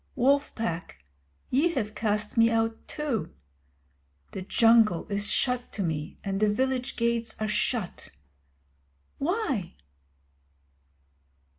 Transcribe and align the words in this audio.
Wolf 0.15 0.55
Pack, 0.55 1.05
ye 1.51 1.73
have 1.75 1.93
cast 1.93 2.35
me 2.35 2.49
out 2.49 2.87
too. 2.87 3.35
The 4.31 4.41
Jungle 4.41 5.05
is 5.11 5.31
shut 5.31 5.71
to 5.73 5.83
me 5.83 6.17
and 6.23 6.39
the 6.39 6.49
village 6.51 6.95
gates 6.95 7.35
are 7.39 7.47
shut. 7.47 8.09
Why? 9.19 9.75